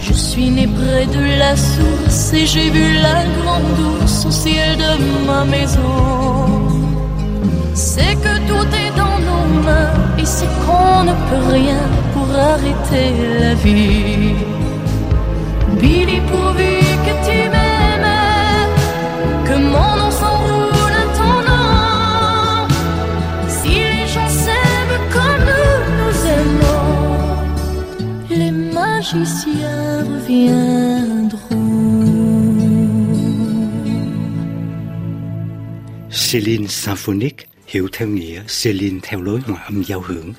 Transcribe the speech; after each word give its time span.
Je 0.00 0.12
suis 0.12 0.50
né 0.50 0.66
près 0.66 1.06
de 1.06 1.38
la 1.38 1.56
source 1.56 2.32
et 2.32 2.46
j'ai 2.46 2.70
vu 2.70 2.92
la 2.94 3.24
grande 3.36 3.78
ours 4.02 4.26
au 4.26 4.30
ciel 4.30 4.78
de 4.78 5.26
ma 5.26 5.44
maison. 5.44 5.82
C'est 7.74 8.14
que 8.24 8.34
tout 8.48 8.68
est 8.84 8.96
dans 8.96 9.18
nos 9.28 9.46
mains 9.66 9.92
et 10.18 10.24
c'est 10.24 10.52
qu'on 10.64 11.04
ne 11.04 11.12
peut 11.28 11.52
rien 11.52 11.82
pour 12.12 12.28
arrêter 12.52 13.10
la 13.40 13.54
vie. 13.54 14.34
Billy, 15.80 16.20
pourvu 16.30 16.74
que 17.06 17.14
tu 17.26 17.57
magiciens 29.14 30.02
reviendront. 30.02 31.32
Celine 36.10 36.66
Symphonique 36.66 37.46
hiểu 37.66 37.88
theo 37.92 38.08
nghĩa 38.08 38.42
Celine 38.62 38.98
theo 39.02 39.22
lối 39.22 39.40
hòa 39.40 39.62
âm 39.62 39.82
giao 39.82 40.00
hưởng 40.00 40.32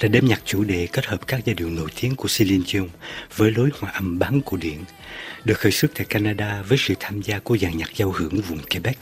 là 0.00 0.08
đêm 0.08 0.26
nhạc 0.26 0.40
chủ 0.44 0.64
đề 0.64 0.88
kết 0.92 1.06
hợp 1.06 1.26
các 1.26 1.40
giai 1.44 1.54
điệu 1.54 1.70
nổi 1.70 1.88
tiếng 2.00 2.16
của 2.16 2.28
Celine 2.38 2.64
Dion 2.66 2.88
với 3.36 3.50
lối 3.50 3.70
hòa 3.80 3.90
âm 3.90 4.18
bán 4.18 4.40
cổ 4.44 4.56
điển, 4.56 4.78
được 5.44 5.58
khởi 5.58 5.72
xuất 5.72 5.90
tại 5.94 6.06
Canada 6.08 6.62
với 6.68 6.78
sự 6.78 6.94
tham 7.00 7.22
gia 7.22 7.38
của 7.38 7.56
dàn 7.56 7.78
nhạc 7.78 7.90
giao 7.96 8.10
hưởng 8.10 8.40
vùng 8.40 8.58
Quebec. 8.70 8.96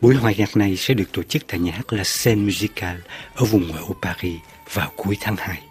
Buổi 0.00 0.14
hòa 0.14 0.32
nhạc 0.36 0.56
này 0.56 0.76
sẽ 0.76 0.94
được 0.94 1.12
tổ 1.12 1.22
chức 1.22 1.42
tại 1.46 1.60
nhà 1.60 1.72
hát 1.72 1.92
La 1.92 2.04
Scène 2.04 2.42
Musicale 2.42 3.00
ở 3.34 3.44
vùng 3.44 3.68
ngoại 3.68 3.82
ô 3.88 3.96
Paris 4.02 4.40
vào 4.72 4.92
cuối 4.96 5.16
tháng 5.20 5.36
2. 5.36 5.62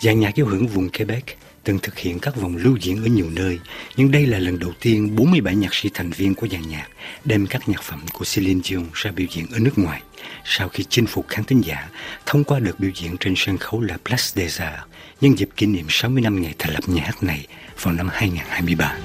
Dàn 0.00 0.20
nhạc 0.20 0.34
giao 0.34 0.46
hưởng 0.46 0.66
vùng 0.66 0.88
Quebec 0.88 1.24
từng 1.64 1.78
thực 1.78 1.98
hiện 1.98 2.18
các 2.18 2.36
vòng 2.36 2.56
lưu 2.56 2.76
diễn 2.76 3.02
ở 3.02 3.06
nhiều 3.06 3.30
nơi, 3.30 3.58
nhưng 3.96 4.10
đây 4.10 4.26
là 4.26 4.38
lần 4.38 4.58
đầu 4.58 4.72
tiên 4.80 5.16
47 5.16 5.54
nhạc 5.54 5.74
sĩ 5.74 5.90
thành 5.94 6.10
viên 6.10 6.34
của 6.34 6.48
dàn 6.48 6.68
nhạc 6.68 6.86
đem 7.24 7.46
các 7.46 7.68
nhạc 7.68 7.82
phẩm 7.82 8.00
của 8.12 8.24
Celine 8.34 8.60
Dion 8.64 8.86
ra 8.94 9.10
biểu 9.10 9.26
diễn 9.30 9.46
ở 9.52 9.58
nước 9.58 9.78
ngoài, 9.78 10.02
sau 10.44 10.68
khi 10.68 10.84
chinh 10.88 11.06
phục 11.06 11.28
khán 11.28 11.44
thính 11.44 11.60
giả 11.64 11.88
thông 12.26 12.44
qua 12.44 12.58
đợt 12.58 12.80
biểu 12.80 12.90
diễn 12.94 13.16
trên 13.20 13.34
sân 13.36 13.58
khấu 13.58 13.80
La 13.80 13.96
Place 14.04 14.24
des 14.34 14.60
Arts 14.60 14.82
nhân 15.20 15.38
dịp 15.38 15.48
kỷ 15.56 15.66
niệm 15.66 15.86
60 15.88 16.22
năm 16.22 16.42
ngày 16.42 16.54
thành 16.58 16.72
lập 16.72 16.82
nhà 16.86 17.02
hát 17.04 17.22
này 17.22 17.46
vào 17.82 17.94
năm 17.94 18.08
2023. 18.12 18.96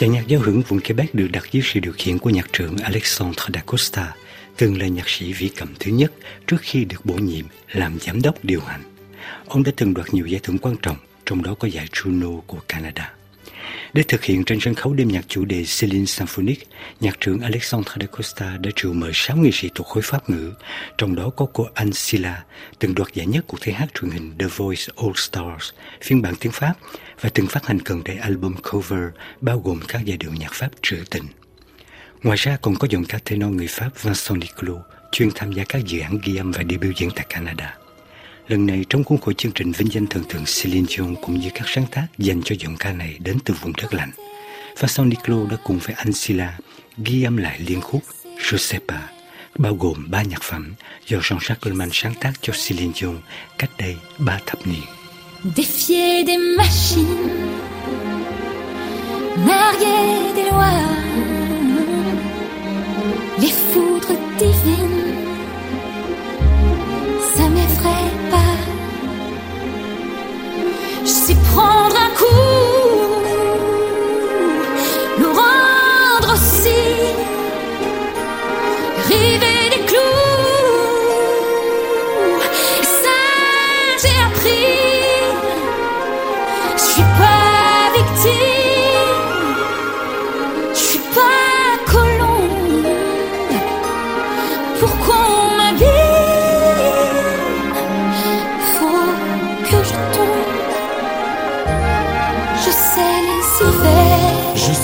Dàn 0.00 0.12
nhạc 0.12 0.26
giao 0.26 0.40
hưởng 0.40 0.62
vùng 0.62 0.80
Quebec 0.80 1.14
được 1.14 1.28
đặt 1.32 1.44
dưới 1.52 1.62
sự 1.66 1.80
điều 1.80 1.92
khiển 1.92 2.18
của 2.18 2.30
nhạc 2.30 2.52
trưởng 2.52 2.76
Alexandre 2.76 3.44
Dacosta, 3.54 4.14
từng 4.56 4.78
là 4.80 4.86
nhạc 4.86 5.08
sĩ 5.08 5.32
vĩ 5.32 5.48
cầm 5.48 5.68
thứ 5.80 5.90
nhất 5.90 6.12
trước 6.46 6.56
khi 6.60 6.84
được 6.84 7.04
bổ 7.04 7.14
nhiệm 7.14 7.44
làm 7.72 7.98
giám 8.00 8.22
đốc 8.22 8.44
điều 8.44 8.60
hành. 8.60 8.82
Ông 9.46 9.62
đã 9.62 9.72
từng 9.76 9.94
đoạt 9.94 10.14
nhiều 10.14 10.26
giải 10.26 10.40
thưởng 10.42 10.58
quan 10.58 10.76
trọng, 10.82 10.96
trong 11.26 11.42
đó 11.42 11.54
có 11.54 11.68
giải 11.68 11.86
Juno 11.92 12.40
của 12.40 12.58
Canada. 12.68 13.12
Để 13.92 14.02
thực 14.08 14.24
hiện 14.24 14.44
trên 14.44 14.60
sân 14.60 14.74
khấu 14.74 14.94
đêm 14.94 15.08
nhạc 15.08 15.24
chủ 15.28 15.44
đề 15.44 15.64
Celine 15.80 16.04
Symphonique, 16.04 16.64
nhạc 17.00 17.20
trưởng 17.20 17.40
Alexandre 17.40 17.92
Dacosta 18.00 18.56
đã 18.56 18.70
triệu 18.76 18.92
mời 18.92 19.10
6 19.14 19.36
nghệ 19.36 19.50
sĩ 19.52 19.68
thuộc 19.74 19.86
khối 19.86 20.02
Pháp 20.02 20.30
ngữ, 20.30 20.52
trong 20.98 21.14
đó 21.14 21.30
có 21.36 21.46
cô 21.52 21.66
Anne 21.74 21.92
Silla, 21.94 22.44
từng 22.78 22.94
đoạt 22.94 23.14
giải 23.14 23.26
nhất 23.26 23.44
cuộc 23.48 23.58
thi 23.60 23.72
hát 23.72 23.86
truyền 23.94 24.10
hình 24.10 24.32
The 24.38 24.46
Voice 24.46 24.82
All 24.96 25.12
Stars, 25.14 25.70
phiên 26.02 26.22
bản 26.22 26.34
tiếng 26.40 26.52
Pháp, 26.52 26.74
và 27.20 27.30
từng 27.34 27.46
phát 27.46 27.66
hành 27.66 27.78
gần 27.84 28.04
đây 28.04 28.16
album 28.16 28.54
cover 28.70 29.04
bao 29.40 29.58
gồm 29.58 29.80
các 29.88 30.02
giai 30.04 30.16
điệu 30.16 30.32
nhạc 30.32 30.52
Pháp 30.54 30.68
trữ 30.82 30.96
tình. 31.10 31.24
Ngoài 32.22 32.36
ra 32.36 32.56
còn 32.62 32.74
có 32.74 32.88
giọng 32.90 33.04
ca 33.04 33.18
tenor 33.24 33.52
người 33.52 33.66
Pháp 33.66 33.90
Vincent 34.02 34.40
Niclot, 34.40 34.80
chuyên 35.12 35.28
tham 35.34 35.52
gia 35.52 35.64
các 35.64 35.84
dự 35.86 36.00
án 36.00 36.18
ghi 36.24 36.36
âm 36.36 36.52
và 36.52 36.62
đi 36.62 36.76
biểu 36.76 36.92
diễn 36.96 37.10
tại 37.16 37.26
Canada. 37.28 37.79
Lần 38.50 38.66
này 38.66 38.84
trong 38.88 39.04
khuôn 39.04 39.18
khổ 39.18 39.32
chương 39.32 39.52
trình 39.52 39.72
vinh 39.72 39.92
danh 39.92 40.06
thần 40.06 40.24
tượng 40.24 40.44
Celine 40.44 40.86
Dion 40.88 41.14
cũng 41.22 41.40
như 41.40 41.48
các 41.54 41.64
sáng 41.66 41.86
tác 41.90 42.06
dành 42.18 42.42
cho 42.44 42.54
giọng 42.58 42.76
ca 42.76 42.92
này 42.92 43.16
đến 43.18 43.38
từ 43.44 43.54
vùng 43.62 43.72
đất 43.82 43.94
lạnh. 43.94 44.10
Và 44.78 44.88
sau 44.88 45.04
Niclo 45.04 45.36
đã 45.50 45.56
cùng 45.64 45.78
với 45.78 45.94
Ansela 45.94 46.58
ghi 46.98 47.22
âm 47.22 47.36
lại 47.36 47.60
liên 47.66 47.80
khúc 47.80 48.02
Je 48.38 48.78
bao 49.58 49.74
gồm 49.74 50.10
ba 50.10 50.22
nhạc 50.22 50.42
phẩm 50.42 50.74
do 51.06 51.18
Jean-Jacques 51.18 51.54
Goldman 51.60 51.88
sáng 51.92 52.14
tác 52.20 52.32
cho 52.40 52.52
Celine 52.68 52.92
Dion 52.94 53.18
cách 53.58 53.70
đây 53.78 53.96
ba 54.18 54.40
thập 54.46 54.66
niên. 54.66 54.84
Défier 55.56 56.26
des 56.26 56.38
machines, 56.56 57.30
narguer 59.46 60.36
des 60.36 60.49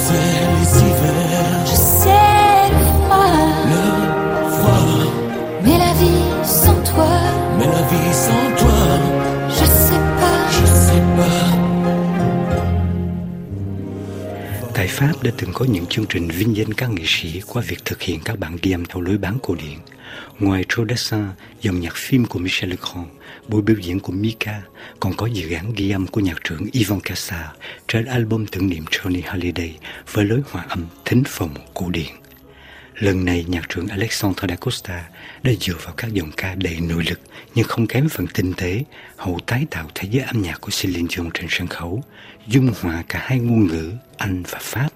Je 0.07 0.13
sais 0.13 0.19
les 0.55 0.71
hivers, 0.79 1.67
je 1.67 1.75
sais 1.75 2.71
le 2.79 2.85
froid, 2.95 3.39
le 3.73 3.85
froid, 4.57 5.13
mais 5.65 5.79
la 5.79 5.93
vie 6.01 6.25
sans 6.45 6.79
toi, 6.91 7.15
mais 7.59 7.67
la 7.67 7.83
vie 7.91 8.13
sans 8.15 8.47
toi, 8.61 8.81
je 9.49 9.65
sais 9.65 10.03
pas. 10.21 10.41
je 10.57 10.67
sais 10.87 11.03
pas. 11.17 11.47
Tại 14.75 14.89
Pháp 14.89 15.13
đã 15.23 15.31
từng 15.39 15.51
có 15.53 15.65
những 15.65 15.87
chương 15.87 16.07
trình 16.09 16.29
vinh 16.29 16.57
danh 16.57 16.75
các 16.75 16.91
nghệ 16.91 17.03
sĩ 17.07 17.41
qua 17.47 17.63
việc 17.67 17.85
thực 17.85 18.03
hiện 18.03 18.21
các 18.25 18.39
bản 18.39 18.57
ghi 18.63 18.73
âm 18.73 18.85
theo 18.85 19.01
lối 19.01 19.19
bán 19.19 19.39
cổ 19.43 19.55
điển. 19.55 19.79
Ngoài 20.39 20.65
Dassin, 20.89 21.25
dòng 21.63 21.81
nhạc 21.81 21.97
phim 21.97 22.25
của 22.25 22.39
Michel 22.39 22.71
Legrand, 22.71 23.09
buổi 23.49 23.63
biểu 23.63 23.77
diễn 23.77 24.01
của 24.01 24.13
Mika, 24.13 24.63
còn 25.01 25.15
có 25.17 25.27
dự 25.27 25.53
án 25.53 25.73
ghi 25.77 25.91
âm 25.91 26.07
của 26.07 26.21
nhạc 26.21 26.45
trưởng 26.45 26.67
Ivan 26.73 27.01
Kassar 27.01 27.47
trên 27.89 28.05
album 28.05 28.47
tưởng 28.47 28.69
niệm 28.69 28.85
Johnny 28.91 29.23
Holiday 29.33 29.79
với 30.13 30.25
lối 30.25 30.41
hòa 30.51 30.65
âm 30.69 30.87
thính 31.05 31.23
phòng 31.27 31.55
cổ 31.75 31.91
điển. 31.91 32.13
Lần 32.95 33.25
này 33.25 33.45
nhạc 33.49 33.69
trưởng 33.69 33.89
Alexandre 33.89 34.49
Dacosta 34.49 35.09
đã 35.43 35.53
dựa 35.61 35.75
vào 35.85 35.95
các 35.97 36.13
giọng 36.13 36.31
ca 36.37 36.55
đầy 36.55 36.81
nội 36.81 37.05
lực 37.09 37.21
nhưng 37.55 37.65
không 37.69 37.87
kém 37.87 38.09
phần 38.09 38.27
tinh 38.35 38.53
tế, 38.57 38.85
hậu 39.17 39.39
tái 39.47 39.67
tạo 39.71 39.91
thế 39.95 40.09
giới 40.13 40.25
âm 40.25 40.43
nhạc 40.43 40.61
của 40.61 40.71
Celine 40.83 41.09
Dion 41.11 41.31
trên 41.35 41.47
sân 41.51 41.67
khấu, 41.67 42.03
dung 42.47 42.73
hòa 42.81 43.05
cả 43.09 43.23
hai 43.23 43.39
ngôn 43.39 43.67
ngữ 43.67 43.93
Anh 44.17 44.43
và 44.51 44.59
Pháp 44.63 44.89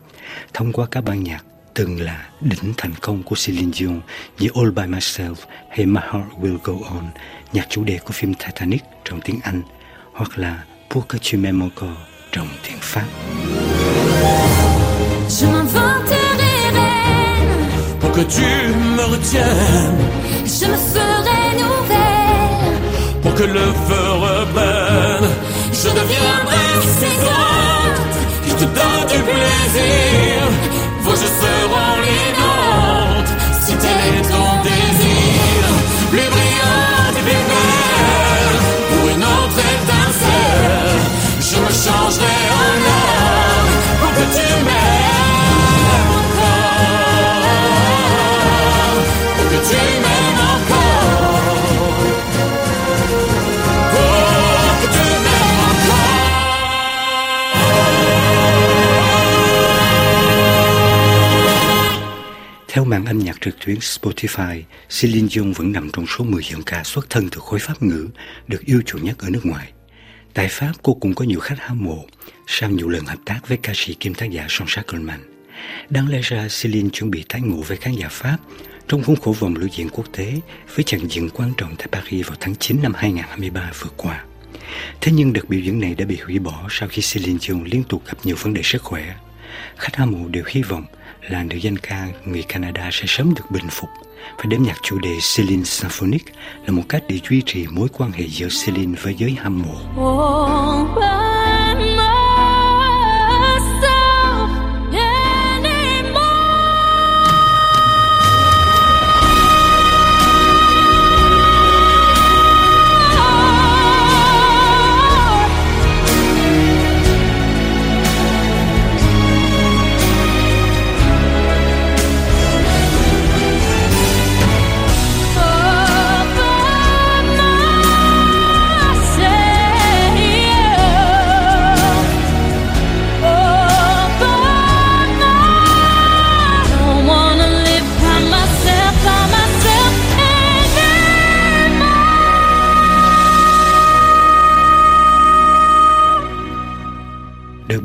thông 0.54 0.72
qua 0.72 0.86
các 0.90 1.00
ban 1.00 1.24
nhạc 1.24 1.44
từng 1.74 2.00
là 2.00 2.28
đỉnh 2.40 2.74
thành 2.76 2.94
công 3.00 3.22
của 3.22 3.36
Celine 3.46 3.72
Dion 3.72 4.00
như 4.38 4.48
All 4.54 4.70
By 4.70 4.82
Myself 4.82 5.34
hay 5.70 5.86
My 5.86 6.00
Heart 6.12 6.26
Will 6.42 6.58
Go 6.64 6.72
On, 6.90 7.04
nhạc 7.52 7.66
chủ 7.70 7.84
đề 7.84 7.98
của 7.98 8.12
phim 8.12 8.34
Titanic 8.34 8.82
trong 9.04 9.20
tiếng 9.20 9.40
Anh, 9.42 9.62
hoặc 10.12 10.38
là 10.38 10.64
Pour 10.94 11.04
que 11.08 11.18
tu 11.18 11.38
m'aimes 11.38 11.62
encore 11.62 11.96
trong 12.32 12.48
tiếng 12.68 12.78
Pháp. 12.80 13.04
Je 15.28 15.46
m'inventerai 15.46 16.72
reine, 16.74 18.00
Pour 18.00 18.12
que 18.12 18.22
tu 18.22 18.74
me 18.96 19.02
retiennes, 19.02 20.00
je 20.46 20.66
me 20.66 20.76
ferai 20.94 21.54
nouvelle. 21.60 22.80
pour 23.22 23.34
que 23.34 23.44
le 23.44 23.66
feu 23.88 24.06
reprenne, 24.26 25.30
je 25.72 25.88
deviendrai 25.88 26.49
Theo 62.72 62.84
mạng 62.84 63.04
âm 63.04 63.18
nhạc 63.18 63.40
trực 63.40 63.54
tuyến 63.66 63.76
Spotify, 63.76 64.62
Celine 65.00 65.28
Dion 65.28 65.52
vẫn 65.52 65.72
nằm 65.72 65.90
trong 65.92 66.06
số 66.06 66.24
10 66.24 66.42
giọng 66.42 66.62
ca 66.62 66.84
xuất 66.84 67.10
thân 67.10 67.28
từ 67.30 67.40
khối 67.40 67.58
Pháp 67.58 67.82
ngữ 67.82 68.08
được 68.48 68.64
yêu 68.64 68.82
chuộng 68.86 69.04
nhất 69.04 69.18
ở 69.18 69.30
nước 69.30 69.46
ngoài. 69.46 69.72
Tại 70.34 70.48
Pháp, 70.50 70.72
cô 70.82 70.94
cũng 70.94 71.14
có 71.14 71.24
nhiều 71.24 71.40
khách 71.40 71.60
hâm 71.60 71.84
mộ 71.84 72.04
sau 72.46 72.70
nhiều 72.70 72.88
lần 72.88 73.04
hợp 73.04 73.18
tác 73.24 73.40
với 73.48 73.58
ca 73.62 73.72
sĩ 73.76 73.94
kiêm 73.94 74.14
tác 74.14 74.30
giả 74.30 74.46
Jean-Jacques 74.46 75.18
Đáng 75.90 76.08
lẽ 76.08 76.20
ra, 76.22 76.48
Celine 76.62 76.88
chuẩn 76.92 77.10
bị 77.10 77.24
tái 77.28 77.40
ngộ 77.40 77.62
với 77.62 77.76
khán 77.76 77.94
giả 77.94 78.08
Pháp 78.10 78.36
trong 78.88 79.02
khuôn 79.02 79.16
khổ 79.16 79.34
vòng 79.38 79.56
lưu 79.56 79.68
diễn 79.72 79.88
quốc 79.88 80.06
tế 80.12 80.34
với 80.74 80.84
trận 80.84 81.10
diễn 81.10 81.30
quan 81.30 81.52
trọng 81.56 81.76
tại 81.76 81.88
Paris 81.92 82.26
vào 82.26 82.36
tháng 82.40 82.54
9 82.56 82.82
năm 82.82 82.92
2023 82.94 83.72
vừa 83.80 83.90
qua. 83.96 84.24
Thế 85.00 85.12
nhưng 85.12 85.32
đợt 85.32 85.48
biểu 85.48 85.60
diễn 85.60 85.80
này 85.80 85.94
đã 85.94 86.04
bị 86.04 86.16
hủy 86.16 86.38
bỏ 86.38 86.66
sau 86.70 86.88
khi 86.88 87.02
Celine 87.12 87.38
Dion 87.38 87.64
liên 87.64 87.84
tục 87.84 88.02
gặp 88.06 88.18
nhiều 88.24 88.36
vấn 88.40 88.54
đề 88.54 88.62
sức 88.64 88.82
khỏe. 88.82 89.14
Khách 89.76 89.96
hâm 89.96 90.10
mộ 90.10 90.28
đều 90.28 90.44
hy 90.46 90.62
vọng 90.62 90.84
là 91.28 91.42
điệu 91.42 91.58
danh 91.58 91.76
ca 91.76 92.08
người 92.24 92.42
Canada 92.42 92.88
sẽ 92.92 93.04
sớm 93.06 93.34
được 93.34 93.50
bình 93.50 93.68
phục 93.70 93.90
và 94.36 94.44
đêm 94.48 94.62
nhạc 94.62 94.76
chủ 94.82 94.98
đề 94.98 95.18
Celine 95.36 95.64
Symphonic 95.64 96.24
là 96.66 96.72
một 96.72 96.82
cách 96.88 97.02
để 97.08 97.18
duy 97.30 97.42
trì 97.46 97.66
mối 97.70 97.88
quan 97.92 98.12
hệ 98.12 98.24
giữa 98.28 98.48
Celine 98.64 98.98
với 99.02 99.14
giới 99.18 99.36
hâm 99.40 99.62
mộ. 99.62 100.02
Oh, 100.02 101.29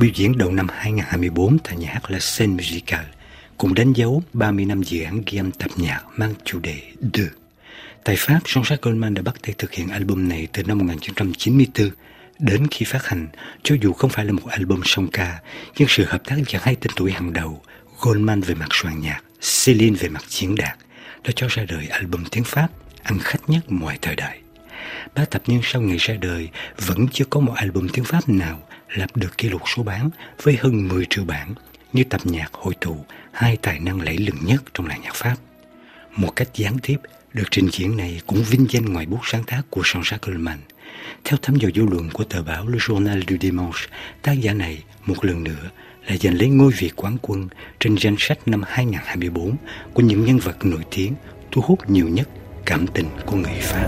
biểu 0.05 0.13
diễn 0.15 0.37
đầu 0.37 0.51
năm 0.51 0.67
2024 0.69 1.57
tại 1.59 1.75
nhà 1.77 1.89
hát 1.93 2.11
La 2.11 2.19
Scène 2.19 2.53
Musicale 2.53 3.07
cũng 3.57 3.73
đánh 3.73 3.93
dấu 3.93 4.23
30 4.33 4.65
năm 4.65 4.83
dự 4.83 5.03
án 5.03 5.21
ghi 5.25 5.37
âm 5.37 5.51
tập 5.51 5.71
nhạc 5.75 6.01
mang 6.15 6.33
chủ 6.43 6.59
đề 6.59 6.81
The. 7.13 7.23
Tại 8.03 8.15
Pháp, 8.19 8.39
Jean-Jacques 8.43 8.77
Goldman 8.81 9.13
đã 9.13 9.21
bắt 9.21 9.35
tay 9.41 9.55
thực 9.57 9.73
hiện 9.73 9.87
album 9.87 10.27
này 10.27 10.47
từ 10.53 10.63
năm 10.63 10.77
1994 10.77 11.89
đến 12.39 12.67
khi 12.71 12.85
phát 12.85 13.05
hành, 13.05 13.27
cho 13.63 13.75
dù 13.81 13.93
không 13.93 14.09
phải 14.09 14.25
là 14.25 14.31
một 14.31 14.47
album 14.47 14.81
song 14.85 15.07
ca, 15.07 15.39
nhưng 15.77 15.87
sự 15.87 16.05
hợp 16.07 16.21
tác 16.25 16.35
giữa 16.47 16.59
hai 16.61 16.75
tên 16.75 16.91
tuổi 16.95 17.11
hàng 17.11 17.33
đầu, 17.33 17.61
Goldman 18.01 18.41
về 18.41 18.55
mặt 18.55 18.69
soạn 18.71 19.01
nhạc, 19.01 19.21
Celine 19.65 19.97
về 19.99 20.09
mặt 20.09 20.23
diễn 20.27 20.55
đạt, 20.55 20.77
đã 21.23 21.31
cho 21.35 21.47
ra 21.49 21.65
đời 21.67 21.87
album 21.87 22.23
tiếng 22.31 22.43
Pháp 22.43 22.67
ăn 23.03 23.19
khách 23.19 23.49
nhất 23.49 23.71
mọi 23.71 23.97
thời 24.01 24.15
đại. 24.15 24.39
Ba 25.15 25.25
thập 25.25 25.49
niên 25.49 25.61
sau 25.63 25.81
ngày 25.81 25.97
ra 25.97 26.13
đời, 26.13 26.49
vẫn 26.85 27.07
chưa 27.11 27.25
có 27.25 27.39
một 27.39 27.53
album 27.55 27.87
tiếng 27.87 28.05
Pháp 28.05 28.29
nào 28.29 28.61
lập 28.95 29.17
được 29.17 29.37
kỷ 29.37 29.49
lục 29.49 29.61
số 29.75 29.83
bán 29.83 30.09
với 30.43 30.57
hơn 30.61 30.87
10 30.87 31.05
triệu 31.09 31.25
bản 31.25 31.53
như 31.93 32.03
tập 32.03 32.21
nhạc 32.23 32.53
hội 32.53 32.73
tụ 32.81 33.05
hai 33.31 33.57
tài 33.57 33.79
năng 33.79 34.01
lẫy 34.01 34.17
lừng 34.17 34.45
nhất 34.45 34.63
trong 34.73 34.87
làng 34.87 35.01
nhạc 35.01 35.15
Pháp. 35.15 35.35
Một 36.15 36.35
cách 36.35 36.47
gián 36.53 36.77
tiếp, 36.83 36.97
được 37.33 37.43
trình 37.51 37.69
diễn 37.71 37.97
này 37.97 38.21
cũng 38.27 38.43
vinh 38.43 38.67
danh 38.69 38.85
ngoài 38.85 39.05
bút 39.05 39.19
sáng 39.23 39.43
tác 39.43 39.61
của 39.69 39.81
Jean-Jacques 39.81 40.17
Coleman. 40.17 40.59
Theo 41.23 41.37
thăm 41.41 41.55
dò 41.55 41.69
dư 41.75 41.81
luận 41.81 42.09
của 42.13 42.23
tờ 42.23 42.43
báo 42.43 42.67
Le 42.67 42.77
Journal 42.77 43.21
du 43.29 43.35
Dimanche, 43.41 43.79
tác 44.21 44.33
giả 44.33 44.53
này 44.53 44.83
một 45.05 45.25
lần 45.25 45.43
nữa 45.43 45.69
là 46.07 46.17
giành 46.17 46.37
lấy 46.37 46.49
ngôi 46.49 46.71
vị 46.77 46.91
quán 46.95 47.17
quân 47.21 47.47
trên 47.79 47.95
danh 47.97 48.15
sách 48.19 48.39
năm 48.45 48.63
2024 48.67 49.55
của 49.93 50.01
những 50.01 50.25
nhân 50.25 50.37
vật 50.37 50.65
nổi 50.65 50.81
tiếng 50.91 51.13
thu 51.51 51.61
hút 51.61 51.89
nhiều 51.89 52.07
nhất 52.07 52.29
cảm 52.65 52.87
tình 52.87 53.07
của 53.25 53.35
người 53.35 53.59
Pháp. 53.61 53.87